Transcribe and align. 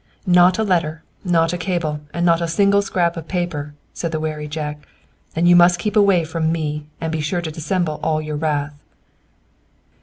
"Not 0.25 0.57
a 0.57 0.63
letter, 0.63 1.03
not 1.23 1.53
a 1.53 1.59
cable, 1.59 1.99
not 2.15 2.41
a 2.41 2.47
single 2.47 2.81
scrap 2.81 3.15
of 3.15 3.27
paper," 3.27 3.75
said 3.93 4.11
the 4.11 4.19
wary 4.19 4.47
Jack. 4.47 4.79
"And 5.35 5.47
you 5.47 5.55
must 5.55 5.77
keep 5.77 5.95
away 5.95 6.23
from 6.23 6.51
me 6.51 6.87
and 6.99 7.11
be 7.11 7.21
sure 7.21 7.39
to 7.41 7.51
dissemble 7.51 7.99
all 8.01 8.19
your 8.19 8.35
wrath." 8.35 8.73